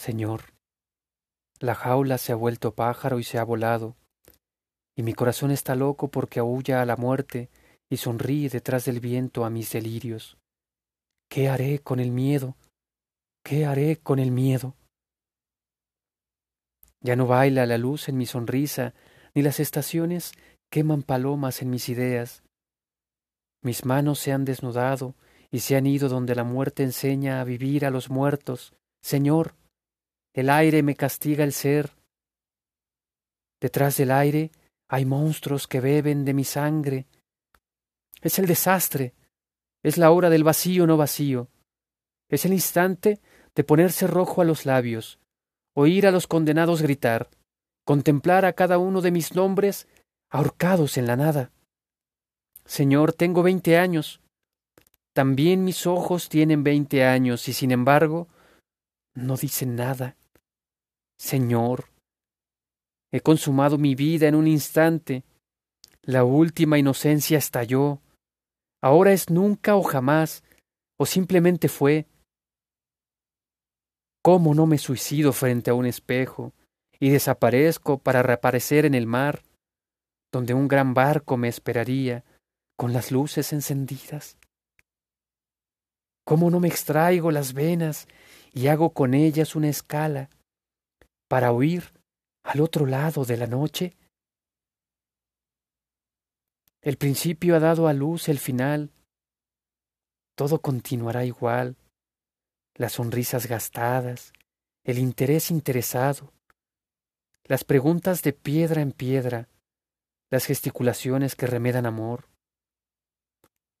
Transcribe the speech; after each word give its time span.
Señor, 0.00 0.54
la 1.58 1.74
jaula 1.74 2.16
se 2.16 2.32
ha 2.32 2.34
vuelto 2.34 2.74
pájaro 2.74 3.18
y 3.18 3.22
se 3.22 3.36
ha 3.36 3.44
volado, 3.44 3.96
y 4.96 5.02
mi 5.02 5.12
corazón 5.12 5.50
está 5.50 5.74
loco 5.74 6.08
porque 6.08 6.40
aúlla 6.40 6.80
a 6.80 6.86
la 6.86 6.96
muerte 6.96 7.50
y 7.90 7.98
sonríe 7.98 8.48
detrás 8.48 8.86
del 8.86 8.98
viento 8.98 9.44
a 9.44 9.50
mis 9.50 9.70
delirios. 9.70 10.38
¿Qué 11.28 11.50
haré 11.50 11.80
con 11.80 12.00
el 12.00 12.12
miedo? 12.12 12.56
¿Qué 13.44 13.66
haré 13.66 13.98
con 13.98 14.20
el 14.20 14.30
miedo? 14.30 14.74
Ya 17.02 17.14
no 17.14 17.26
baila 17.26 17.66
la 17.66 17.76
luz 17.76 18.08
en 18.08 18.16
mi 18.16 18.24
sonrisa, 18.24 18.94
ni 19.34 19.42
las 19.42 19.60
estaciones 19.60 20.32
queman 20.72 21.02
palomas 21.02 21.60
en 21.60 21.68
mis 21.68 21.90
ideas. 21.90 22.42
Mis 23.62 23.84
manos 23.84 24.18
se 24.18 24.32
han 24.32 24.46
desnudado 24.46 25.14
y 25.50 25.58
se 25.58 25.76
han 25.76 25.86
ido 25.86 26.08
donde 26.08 26.34
la 26.34 26.44
muerte 26.44 26.84
enseña 26.84 27.42
a 27.42 27.44
vivir 27.44 27.84
a 27.84 27.90
los 27.90 28.08
muertos. 28.08 28.72
Señor, 29.02 29.59
el 30.32 30.50
aire 30.50 30.82
me 30.82 30.94
castiga 30.94 31.44
el 31.44 31.52
ser. 31.52 31.92
Detrás 33.60 33.96
del 33.96 34.10
aire 34.10 34.52
hay 34.88 35.04
monstruos 35.04 35.66
que 35.66 35.80
beben 35.80 36.24
de 36.24 36.34
mi 36.34 36.44
sangre. 36.44 37.06
Es 38.20 38.38
el 38.38 38.46
desastre, 38.46 39.14
es 39.82 39.98
la 39.98 40.10
hora 40.10 40.30
del 40.30 40.44
vacío 40.44 40.86
no 40.86 40.96
vacío, 40.96 41.48
es 42.28 42.44
el 42.44 42.52
instante 42.52 43.20
de 43.54 43.64
ponerse 43.64 44.06
rojo 44.06 44.40
a 44.40 44.44
los 44.44 44.66
labios, 44.66 45.18
oír 45.74 46.06
a 46.06 46.10
los 46.10 46.26
condenados 46.26 46.82
gritar, 46.82 47.28
contemplar 47.84 48.44
a 48.44 48.52
cada 48.52 48.78
uno 48.78 49.00
de 49.00 49.10
mis 49.10 49.34
nombres 49.34 49.88
ahorcados 50.30 50.96
en 50.96 51.06
la 51.06 51.16
nada. 51.16 51.50
Señor, 52.64 53.12
tengo 53.12 53.42
veinte 53.42 53.78
años. 53.78 54.20
También 55.12 55.64
mis 55.64 55.86
ojos 55.86 56.28
tienen 56.28 56.62
veinte 56.62 57.04
años 57.04 57.48
y 57.48 57.52
sin 57.52 57.72
embargo 57.72 58.28
no 59.14 59.36
dicen 59.36 59.74
nada. 59.74 60.16
Señor, 61.20 61.90
he 63.12 63.20
consumado 63.20 63.76
mi 63.76 63.94
vida 63.94 64.26
en 64.26 64.34
un 64.34 64.48
instante. 64.48 65.22
La 66.00 66.24
última 66.24 66.78
inocencia 66.78 67.36
estalló. 67.36 68.00
Ahora 68.82 69.12
es 69.12 69.28
nunca 69.28 69.76
o 69.76 69.82
jamás, 69.82 70.42
o 70.98 71.04
simplemente 71.04 71.68
fue. 71.68 72.06
¿Cómo 74.22 74.54
no 74.54 74.64
me 74.64 74.78
suicido 74.78 75.34
frente 75.34 75.70
a 75.70 75.74
un 75.74 75.84
espejo 75.84 76.54
y 76.98 77.10
desaparezco 77.10 77.98
para 77.98 78.22
reaparecer 78.22 78.86
en 78.86 78.94
el 78.94 79.06
mar, 79.06 79.42
donde 80.32 80.54
un 80.54 80.68
gran 80.68 80.94
barco 80.94 81.36
me 81.36 81.48
esperaría 81.48 82.24
con 82.78 82.94
las 82.94 83.12
luces 83.12 83.52
encendidas? 83.52 84.38
¿Cómo 86.24 86.50
no 86.50 86.60
me 86.60 86.68
extraigo 86.68 87.30
las 87.30 87.52
venas 87.52 88.08
y 88.54 88.68
hago 88.68 88.94
con 88.94 89.12
ellas 89.12 89.54
una 89.54 89.68
escala 89.68 90.30
para 91.30 91.52
huir 91.52 91.92
al 92.42 92.60
otro 92.60 92.86
lado 92.86 93.24
de 93.24 93.36
la 93.36 93.46
noche? 93.46 93.96
El 96.82 96.96
principio 96.96 97.54
ha 97.54 97.60
dado 97.60 97.86
a 97.86 97.92
luz 97.92 98.28
el 98.28 98.40
final. 98.40 98.90
Todo 100.34 100.60
continuará 100.60 101.24
igual 101.24 101.76
las 102.74 102.94
sonrisas 102.94 103.46
gastadas, 103.46 104.32
el 104.84 104.98
interés 104.98 105.50
interesado, 105.52 106.32
las 107.44 107.62
preguntas 107.62 108.22
de 108.22 108.32
piedra 108.32 108.82
en 108.82 108.90
piedra, 108.90 109.48
las 110.30 110.46
gesticulaciones 110.46 111.36
que 111.36 111.46
remedan 111.46 111.86
amor. 111.86 112.28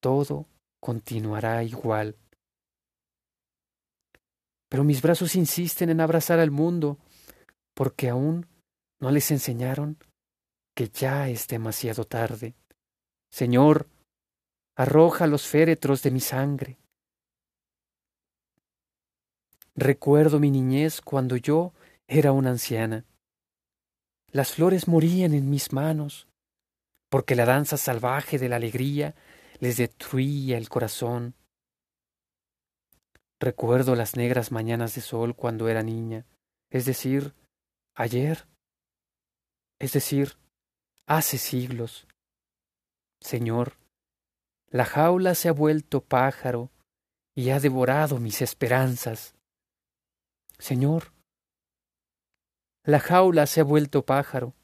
Todo 0.00 0.46
continuará 0.80 1.62
igual. 1.62 2.16
Pero 4.68 4.84
mis 4.84 5.00
brazos 5.00 5.34
insisten 5.34 5.88
en 5.88 6.00
abrazar 6.00 6.40
al 6.40 6.50
mundo 6.50 6.98
porque 7.78 8.08
aún 8.08 8.48
no 8.98 9.12
les 9.12 9.30
enseñaron 9.30 9.98
que 10.74 10.88
ya 10.88 11.28
es 11.28 11.46
demasiado 11.46 12.04
tarde. 12.04 12.56
Señor, 13.30 13.88
arroja 14.76 15.28
los 15.28 15.46
féretros 15.46 16.02
de 16.02 16.10
mi 16.10 16.18
sangre, 16.18 16.78
Recuerdo 19.80 20.40
mi 20.40 20.50
niñez 20.50 21.00
cuando 21.00 21.36
yo 21.36 21.72
era 22.08 22.32
una 22.32 22.50
anciana. 22.50 23.04
Las 24.32 24.54
flores 24.54 24.88
morían 24.88 25.34
en 25.34 25.48
mis 25.50 25.72
manos, 25.72 26.26
porque 27.08 27.36
la 27.36 27.44
danza 27.44 27.76
salvaje 27.76 28.40
de 28.40 28.48
la 28.48 28.56
alegría 28.56 29.14
les 29.60 29.76
destruía 29.76 30.58
el 30.58 30.68
corazón. 30.68 31.36
Recuerdo 33.38 33.94
las 33.94 34.16
negras 34.16 34.50
mañanas 34.50 34.96
de 34.96 35.00
sol 35.00 35.36
cuando 35.36 35.68
era 35.68 35.84
niña, 35.84 36.26
es 36.70 36.84
decir, 36.84 37.36
ayer, 37.98 38.46
es 39.80 39.92
decir, 39.92 40.38
hace 41.06 41.36
siglos. 41.36 42.06
Señor, 43.20 43.76
la 44.68 44.84
jaula 44.84 45.34
se 45.34 45.48
ha 45.48 45.52
vuelto 45.52 46.00
pájaro 46.00 46.70
y 47.34 47.50
ha 47.50 47.58
devorado 47.58 48.18
mis 48.18 48.40
esperanzas. 48.40 49.34
Señor, 50.58 51.12
la 52.84 53.00
jaula 53.00 53.46
se 53.46 53.60
ha 53.60 53.64
vuelto 53.64 54.06
pájaro. 54.06 54.54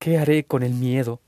¿Qué 0.00 0.18
haré 0.18 0.46
con 0.46 0.64
el 0.64 0.74
miedo? 0.74 1.22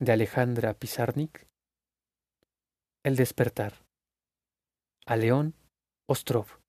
De 0.00 0.12
Alejandra 0.12 0.74
Pizarnik. 0.74 1.46
El 3.04 3.14
despertar. 3.14 3.84
A 5.06 5.16
León 5.16 5.54
Ostrów 6.08 6.63